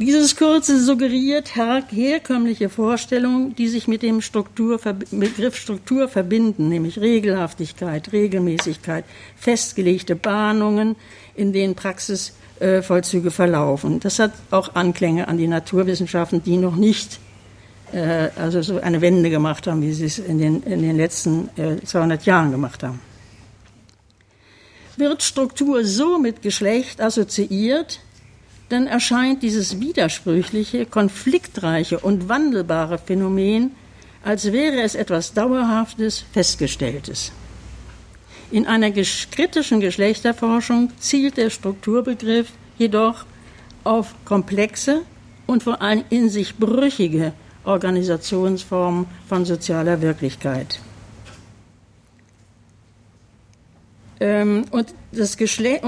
[0.00, 4.78] Dieses Kurze suggeriert herkömmliche Vorstellungen, die sich mit dem Struktur,
[5.10, 9.04] Begriff Struktur verbinden, nämlich Regelhaftigkeit, Regelmäßigkeit,
[9.36, 10.94] festgelegte Bahnungen,
[11.34, 13.98] in denen Praxisvollzüge verlaufen.
[13.98, 17.18] Das hat auch Anklänge an die Naturwissenschaften, die noch nicht
[17.92, 21.50] äh, also so eine Wende gemacht haben, wie sie es in den, in den letzten
[21.84, 23.00] 200 äh, Jahren gemacht haben.
[24.96, 28.00] Wird Struktur so mit Geschlecht assoziiert,
[28.68, 33.72] dann erscheint dieses widersprüchliche, konfliktreiche und wandelbare Phänomen,
[34.24, 37.32] als wäre es etwas Dauerhaftes, Festgestelltes.
[38.50, 43.24] In einer kritischen Geschlechterforschung zielt der Strukturbegriff jedoch
[43.84, 45.02] auf komplexe
[45.46, 47.32] und vor allem in sich brüchige
[47.64, 50.80] Organisationsformen von sozialer Wirklichkeit.
[54.20, 55.84] Ähm, und das Geschlecht.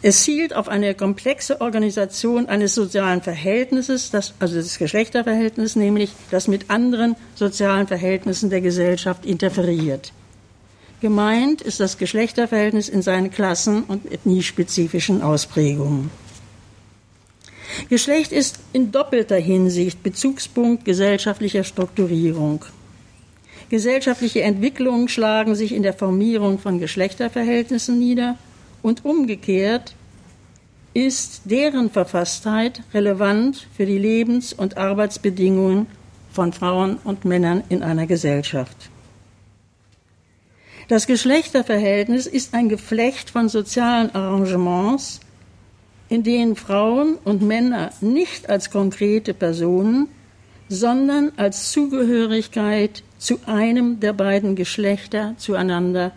[0.00, 6.46] Es zielt auf eine komplexe Organisation eines sozialen Verhältnisses, das, also das Geschlechterverhältnis nämlich, das
[6.46, 10.12] mit anderen sozialen Verhältnissen der Gesellschaft interferiert.
[11.00, 16.10] Gemeint ist das Geschlechterverhältnis in seinen Klassen- und ethniespezifischen Ausprägungen.
[17.88, 22.64] Geschlecht ist in doppelter Hinsicht Bezugspunkt gesellschaftlicher Strukturierung.
[23.68, 28.36] Gesellschaftliche Entwicklungen schlagen sich in der Formierung von Geschlechterverhältnissen nieder
[28.82, 29.94] und umgekehrt
[30.94, 35.86] ist deren Verfasstheit relevant für die Lebens- und Arbeitsbedingungen
[36.32, 38.90] von Frauen und Männern in einer Gesellschaft.
[40.88, 45.20] Das Geschlechterverhältnis ist ein Geflecht von sozialen Arrangements,
[46.08, 50.08] in denen Frauen und Männer nicht als konkrete Personen,
[50.68, 56.12] sondern als Zugehörigkeit zu einem der beiden Geschlechter zueinander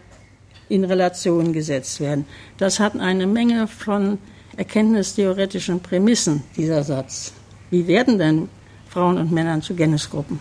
[0.72, 2.26] in Relation gesetzt werden.
[2.58, 4.18] Das hat eine Menge von
[4.58, 7.34] erkenntnistheoretischen Prämissen dieser Satz.
[7.70, 8.50] Wie werden denn
[8.90, 10.40] Frauen und Männer zu Genusgruppen?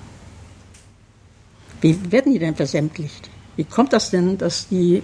[1.80, 3.30] Wie werden die denn versämtlicht?
[3.56, 5.02] Wie kommt das denn, dass die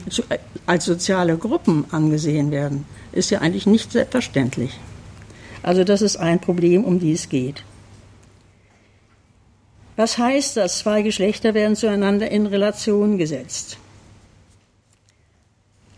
[0.66, 2.84] als soziale Gruppen angesehen werden?
[3.12, 4.78] Ist ja eigentlich nicht selbstverständlich.
[5.62, 7.64] Also das ist ein Problem, um die es geht.
[9.96, 10.78] Was heißt das?
[10.78, 13.78] Zwei Geschlechter werden zueinander in Relation gesetzt.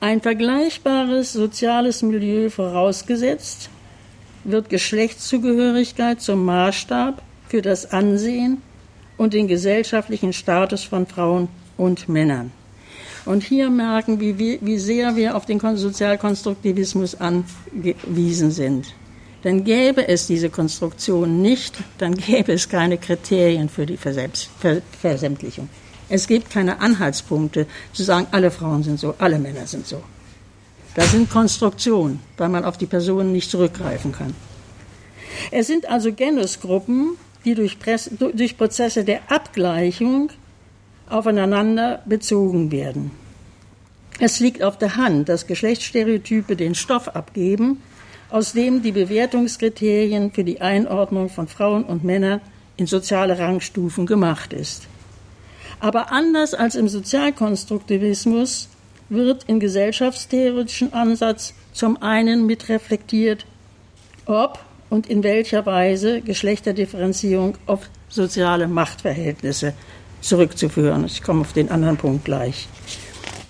[0.01, 3.69] Ein vergleichbares soziales Milieu vorausgesetzt,
[4.45, 8.63] wird Geschlechtszugehörigkeit zum Maßstab für das Ansehen
[9.17, 12.53] und den gesellschaftlichen Status von Frauen und Männern.
[13.25, 18.95] Und hier merken wir, wie, wie sehr wir auf den Sozialkonstruktivismus angewiesen sind.
[19.43, 25.69] Denn gäbe es diese Konstruktion nicht, dann gäbe es keine Kriterien für die Versämtlichung.
[26.09, 30.03] Es gibt keine Anhaltspunkte zu sagen, alle Frauen sind so, alle Männer sind so.
[30.95, 34.35] Das sind Konstruktionen, weil man auf die Personen nicht zurückgreifen kann.
[35.51, 40.31] Es sind also Genusgruppen, die durch, Press, durch Prozesse der Abgleichung
[41.09, 43.11] aufeinander bezogen werden.
[44.19, 47.81] Es liegt auf der Hand, dass Geschlechtsstereotype den Stoff abgeben,
[48.31, 52.41] aus dem die Bewertungskriterien für die Einordnung von Frauen und Männern
[52.77, 54.89] in soziale Rangstufen gemacht ist.
[55.81, 58.69] Aber anders als im Sozialkonstruktivismus
[59.09, 63.47] wird im gesellschaftstheoretischen Ansatz zum einen mitreflektiert,
[64.27, 64.59] ob
[64.91, 69.75] und in welcher Weise Geschlechterdifferenzierung auf soziale Machtverhältnisse
[70.21, 71.05] zurückzuführen.
[71.05, 72.69] Ich komme auf den anderen Punkt gleich.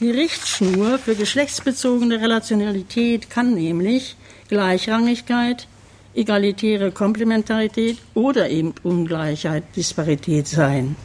[0.01, 4.17] Die Richtschnur für geschlechtsbezogene Relationalität kann nämlich
[4.49, 5.67] Gleichrangigkeit,
[6.15, 10.97] egalitäre Komplementarität oder eben Ungleichheit, Disparität sein.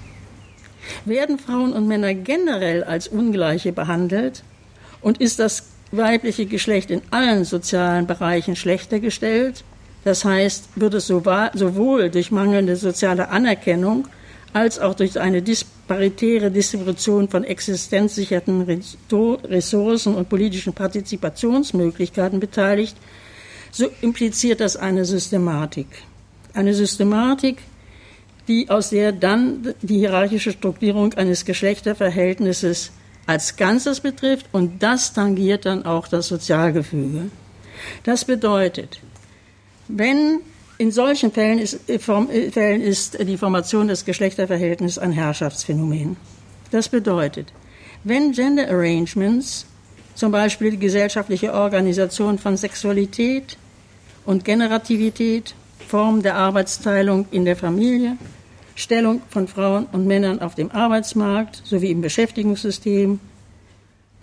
[1.06, 4.43] Werden Frauen und Männer generell als Ungleiche behandelt
[5.02, 9.63] und ist das weibliche Geschlecht in allen sozialen Bereichen schlechter gestellt,
[10.04, 14.08] das heißt, wird es sowohl durch mangelnde soziale Anerkennung
[14.52, 18.62] als auch durch eine disparitäre Distribution von existenzsicherten
[19.12, 22.96] Ressourcen und politischen Partizipationsmöglichkeiten beteiligt,
[23.72, 25.88] so impliziert das eine Systematik.
[26.54, 27.58] Eine Systematik,
[28.47, 32.91] die aus der dann die hierarchische Strukturierung eines Geschlechterverhältnisses
[33.25, 37.29] als Ganzes betrifft und das tangiert dann auch das Sozialgefüge.
[38.03, 38.99] Das bedeutet,
[39.88, 40.39] wenn
[40.77, 46.17] in solchen Fällen ist, äh, äh, Fällen ist die Formation des Geschlechterverhältnisses ein Herrschaftsphänomen.
[46.71, 47.53] Das bedeutet,
[48.03, 49.65] wenn Gender Arrangements,
[50.15, 53.58] zum Beispiel die gesellschaftliche Organisation von Sexualität
[54.25, 55.56] und Generativität,
[55.88, 58.17] Form der Arbeitsteilung in der Familie,
[58.76, 63.19] Stellung von Frauen und Männern auf dem Arbeitsmarkt sowie im Beschäftigungssystem,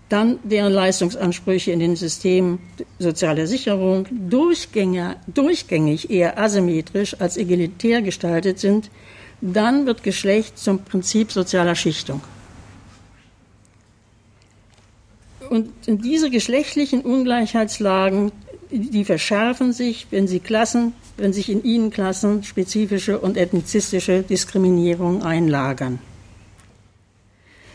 [0.09, 2.59] dann deren Leistungsansprüche in den Systemen
[2.99, 8.91] sozialer Sicherung durchgängig eher asymmetrisch als egalitär gestaltet sind,
[9.41, 12.21] dann wird Geschlecht zum Prinzip sozialer Schichtung.
[15.49, 18.33] Und diese geschlechtlichen Ungleichheitslagen,
[18.71, 25.23] die verschärfen sich, wenn sie Klassen, wenn sich in ihnen Klassen spezifische und ethnizistische Diskriminierung
[25.23, 25.99] einlagern.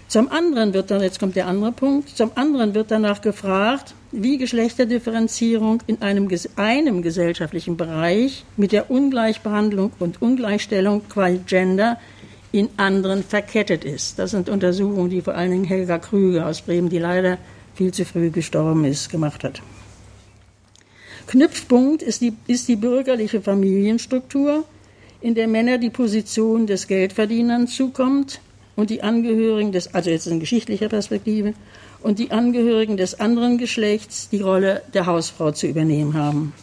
[0.07, 4.37] Zum anderen wird dann, jetzt kommt der andere Punkt, zum anderen wird danach gefragt, wie
[4.37, 11.99] Geschlechterdifferenzierung in einem, einem gesellschaftlichen Bereich mit der Ungleichbehandlung und Ungleichstellung qua Gender
[12.51, 14.19] in anderen verkettet ist.
[14.19, 17.37] Das sind Untersuchungen, die vor allen Dingen Helga Krüger aus Bremen, die leider
[17.73, 19.61] viel zu früh gestorben ist, gemacht hat.
[21.27, 24.63] Knüpfpunkt ist die, ist die bürgerliche Familienstruktur,
[25.21, 28.41] in der Männer die Position des Geldverdieners zukommt
[28.75, 31.53] und die Angehörigen des, also jetzt in geschichtlicher Perspektive,
[32.01, 36.53] und die Angehörigen des anderen Geschlechts die Rolle der Hausfrau zu übernehmen haben.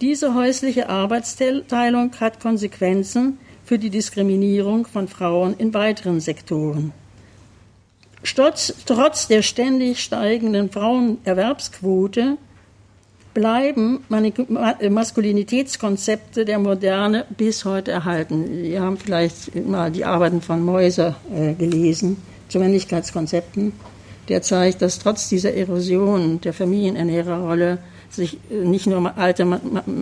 [0.00, 6.92] Diese häusliche Arbeitsteilung hat Konsequenzen für die Diskriminierung von Frauen in weiteren Sektoren.
[8.22, 12.36] Trotz, trotz der ständig steigenden Frauenerwerbsquote
[13.34, 18.62] bleiben Maskulinitätskonzepte der Moderne bis heute erhalten.
[18.62, 22.18] Sie haben vielleicht mal die Arbeiten von Mäuser äh, gelesen
[22.48, 23.72] zu Männlichkeitskonzepten.
[24.28, 27.78] Der zeigt, dass trotz dieser Erosion der Familienernährerrolle
[28.10, 29.46] sich äh, nicht nur alte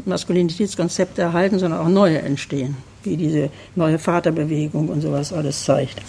[0.04, 6.02] Maskulinitätskonzepte erhalten, sondern auch neue entstehen, wie diese neue Vaterbewegung und sowas alles zeigt.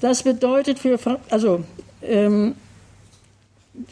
[0.00, 0.98] Das bedeutet für,
[1.30, 1.62] also
[2.02, 2.56] ähm,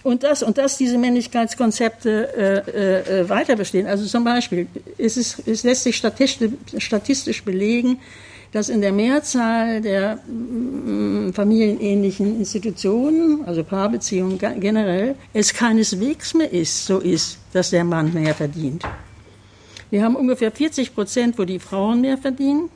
[0.03, 3.87] und das und das diese Männlichkeitskonzepte äh, äh, weiter bestehen.
[3.87, 4.67] Also zum Beispiel,
[4.99, 7.99] es, ist, es lässt sich statistisch, statistisch belegen,
[8.53, 16.85] dass in der Mehrzahl der mm, familienähnlichen Institutionen, also Paarbeziehungen generell, es keineswegs mehr ist,
[16.85, 18.83] so ist, dass der Mann mehr verdient.
[19.91, 22.69] Wir haben ungefähr 40 Prozent, wo die Frauen mehr verdienen,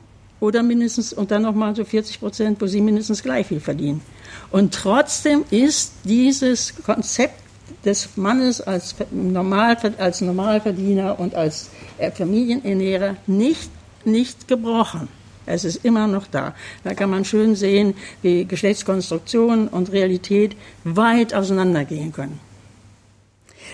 [0.44, 4.02] oder mindestens, und dann nochmal so 40 Prozent, wo sie mindestens gleich viel verdienen.
[4.50, 7.40] Und trotzdem ist dieses Konzept
[7.84, 11.70] des Mannes als, Normal, als Normalverdiener und als
[12.14, 13.70] Familienernährer nicht,
[14.04, 15.08] nicht gebrochen.
[15.46, 16.54] Es ist immer noch da.
[16.84, 22.40] Da kann man schön sehen, wie Geschlechtskonstruktion und Realität weit auseinandergehen können.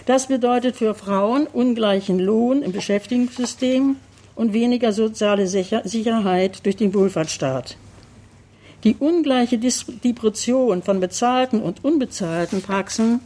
[0.07, 3.97] Das bedeutet für Frauen ungleichen Lohn im Beschäftigungssystem
[4.35, 7.77] und weniger soziale Sicherheit durch den Wohlfahrtsstaat.
[8.85, 13.21] Die ungleiche Distribution von bezahlten und unbezahlten Praxen,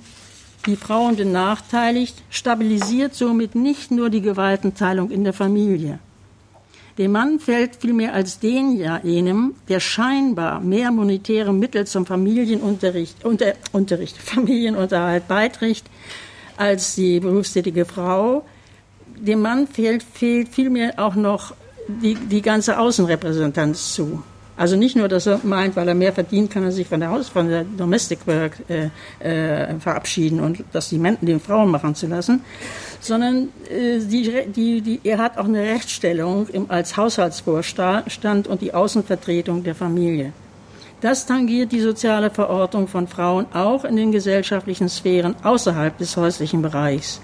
[0.66, 6.00] die Frauen benachteiligt, stabilisiert somit nicht nur die Gewaltenteilung in der Familie.
[6.96, 13.54] Dem Mann fällt vielmehr als den jenem, der scheinbar mehr monetäre Mittel zum Familienunterricht, unter,
[13.72, 15.84] Unterricht, Familienunterhalt beiträgt
[16.56, 18.44] als die berufstätige Frau.
[19.16, 21.54] Dem Mann fehlt, fehlt vielmehr auch noch
[21.88, 24.22] die, die ganze Außenrepräsentanz zu.
[24.56, 27.10] Also nicht nur, dass er meint, weil er mehr verdient, kann er sich von der
[27.10, 28.88] Haus, von der Domestic Work äh,
[29.18, 32.44] äh, verabschieden und das die, Männer, die Frauen machen zu lassen,
[33.00, 38.72] sondern äh, die, die, die, er hat auch eine Rechtsstellung im, als Haushaltsvorstand und die
[38.72, 40.32] Außenvertretung der Familie.
[41.00, 46.62] Das tangiert die soziale Verortung von Frauen auch in den gesellschaftlichen Sphären außerhalb des häuslichen
[46.62, 47.20] Bereichs.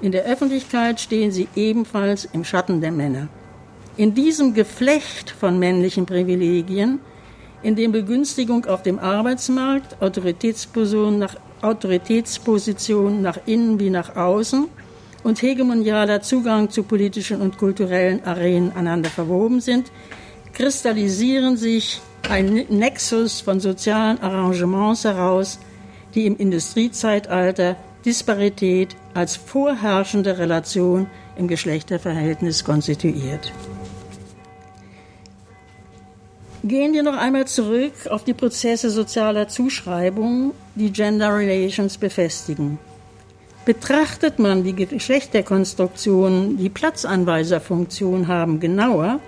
[0.00, 3.28] In der Öffentlichkeit stehen sie ebenfalls im Schatten der Männer.
[3.96, 7.00] In diesem Geflecht von männlichen Privilegien,
[7.62, 14.66] in dem Begünstigung auf dem Arbeitsmarkt, Autoritätsposition nach, Autoritätsposition nach innen wie nach außen
[15.22, 19.90] und hegemonialer Zugang zu politischen und kulturellen Arenen aneinander verwoben sind,
[20.52, 25.58] kristallisieren sich ein Nexus von sozialen Arrangements heraus,
[26.14, 31.06] die im Industriezeitalter Disparität als vorherrschende Relation
[31.36, 33.52] im Geschlechterverhältnis konstituiert.
[36.64, 42.78] Gehen wir noch einmal zurück auf die Prozesse sozialer Zuschreibung, die Gender Relations befestigen.
[43.66, 49.20] Betrachtet man die Geschlechterkonstruktionen, die Platzanweiserfunktion haben, genauer,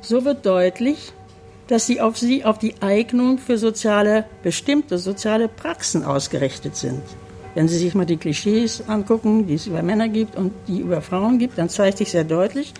[0.00, 1.12] so wird deutlich,
[1.68, 7.02] dass sie auf sie auf die Eignung für soziale, bestimmte soziale Praxen ausgerichtet sind.
[7.58, 11.00] Wenn Sie sich mal die Klischees angucken, die es über Männer gibt und die über
[11.00, 12.72] Frauen gibt, dann zeigt sich sehr deutlich,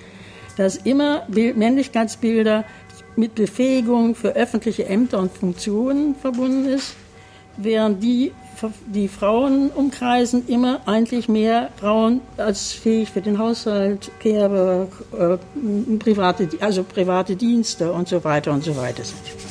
[0.56, 2.64] dass immer Männlichkeitsbilder
[3.16, 6.94] mit Befähigung für öffentliche Ämter und Funktionen verbunden ist,
[7.56, 8.30] während die,
[8.86, 14.86] die Frauen umkreisen immer eigentlich mehr Frauen als fähig für den Haushalt, Care,
[15.18, 19.47] äh, private, also private Dienste und so weiter und so weiter sind.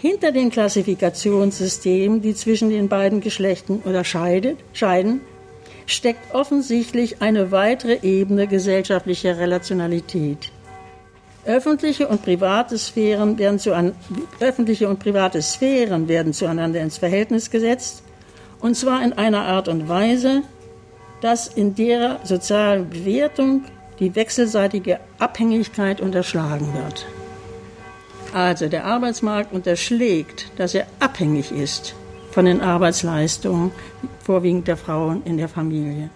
[0.00, 5.20] Hinter den Klassifikationssystemen, die zwischen den beiden Geschlechten unterscheiden,
[5.84, 10.52] steckt offensichtlich eine weitere Ebene gesellschaftlicher Relationalität.
[11.44, 13.92] Öffentliche und private Sphären werden zu an,
[14.40, 18.02] öffentliche und private Sphären werden zueinander ins Verhältnis gesetzt,
[18.60, 20.42] und zwar in einer Art und Weise,
[21.20, 23.64] dass in der sozialen Bewertung
[23.98, 27.06] die wechselseitige Abhängigkeit unterschlagen wird.
[28.32, 31.94] Also der Arbeitsmarkt unterschlägt, dass er abhängig ist
[32.30, 33.72] von den Arbeitsleistungen,
[34.22, 36.10] vorwiegend der Frauen in der Familie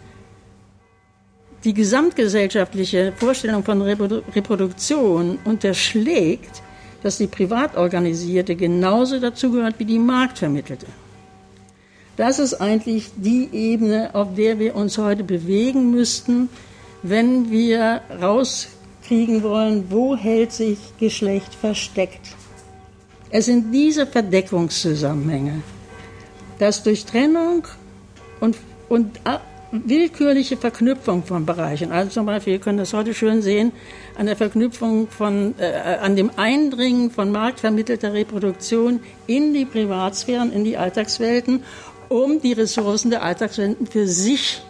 [1.64, 6.62] die gesamtgesellschaftliche Vorstellung von Reproduktion unterschlägt,
[7.02, 10.86] dass die privat organisierte genauso dazugehört wie die marktvermittelte.
[12.16, 16.48] Das ist eigentlich die Ebene, auf der wir uns heute bewegen müssten,
[17.02, 18.02] wenn wir
[19.04, 22.34] rauskriegen wollen, wo hält sich Geschlecht versteckt.
[23.30, 25.62] Es sind diese Verdeckungszusammenhänge,
[26.58, 27.66] dass durch Trennung
[28.40, 28.56] und,
[28.88, 29.20] und
[29.72, 31.90] willkürliche Verknüpfung von Bereichen.
[31.90, 33.72] Also zum Beispiel, wir können das heute schön sehen,
[34.16, 40.62] an der Verknüpfung von, äh, an dem Eindringen von marktvermittelter Reproduktion in die Privatsphären, in
[40.62, 41.64] die Alltagswelten,
[42.08, 44.62] um die Ressourcen der Alltagswelten für sich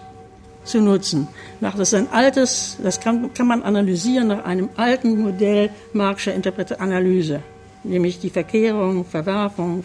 [0.64, 1.28] zu nutzen.
[1.60, 7.42] Das ist ein altes, das kann, kann man analysieren nach einem alten Modell marxischer Interpretanalyse
[7.84, 9.84] nämlich die Verkehrung, Verwerfung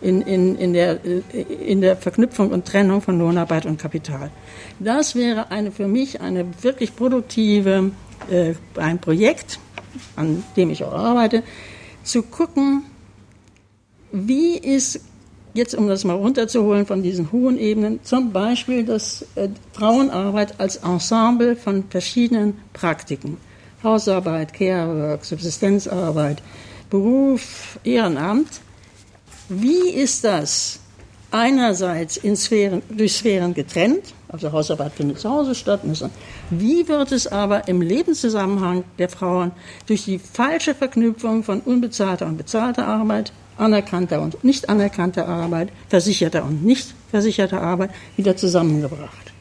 [0.00, 4.30] in, in, in, der, in der Verknüpfung und Trennung von Lohnarbeit und Kapital.
[4.78, 7.92] Das wäre eine, für mich eine wirklich produktive,
[8.30, 9.58] äh, ein Projekt,
[10.16, 11.42] an dem ich auch arbeite,
[12.02, 12.84] zu gucken,
[14.12, 15.04] wie ist
[15.58, 20.76] jetzt, um das mal runterzuholen von diesen hohen Ebenen, zum Beispiel das äh, Frauenarbeit als
[20.76, 23.36] Ensemble von verschiedenen Praktiken.
[23.84, 26.42] Hausarbeit, Carework, Subsistenzarbeit,
[26.88, 28.60] Beruf, Ehrenamt.
[29.48, 30.80] Wie ist das
[31.30, 35.80] einerseits in Sphären, durch Sphären getrennt, also Hausarbeit findet zu Hause statt,
[36.50, 39.52] wie wird es aber im Lebenszusammenhang der Frauen
[39.86, 46.44] durch die falsche Verknüpfung von unbezahlter und bezahlter Arbeit, anerkannter und nicht anerkannter Arbeit, versicherter
[46.44, 49.32] und nicht versicherter Arbeit wieder zusammengebracht?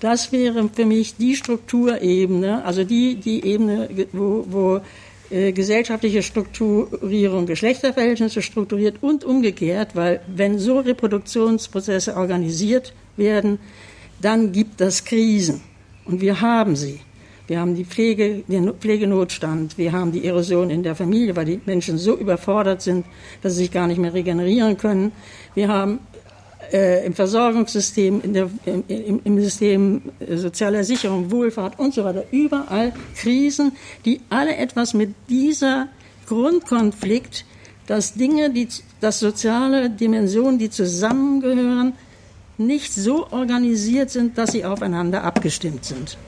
[0.00, 4.80] Das wäre für mich die Strukturebene, also die, die Ebene, wo, wo
[5.30, 13.58] äh, gesellschaftliche Strukturierung Geschlechterverhältnisse strukturiert und umgekehrt, weil wenn so Reproduktionsprozesse organisiert werden,
[14.20, 15.60] dann gibt das Krisen.
[16.04, 17.00] Und wir haben sie.
[17.46, 21.60] Wir haben die Pflege, den Pflegenotstand, wir haben die Erosion in der Familie, weil die
[21.64, 23.06] Menschen so überfordert sind,
[23.40, 25.12] dass sie sich gar nicht mehr regenerieren können.
[25.54, 25.98] Wir haben
[26.72, 30.02] äh, im Versorgungssystem, in der, im, im, System
[30.34, 33.72] sozialer Sicherung, Wohlfahrt und so weiter, überall Krisen,
[34.04, 35.88] die alle etwas mit dieser
[36.26, 37.44] Grundkonflikt,
[37.86, 38.68] dass Dinge, die,
[39.00, 41.94] dass soziale Dimensionen, die zusammengehören,
[42.58, 46.18] nicht so organisiert sind, dass sie aufeinander abgestimmt sind.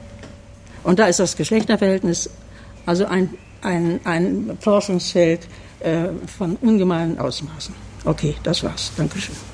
[0.84, 2.30] Und da ist das Geschlechterverhältnis
[2.86, 3.30] also ein,
[3.62, 5.46] ein, ein Forschungsfeld
[5.80, 7.74] äh, von ungemeinen Ausmaßen.
[8.04, 8.92] Okay, das war's.
[8.96, 9.49] Dankeschön.